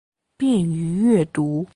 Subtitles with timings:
[0.37, 1.67] 便于阅读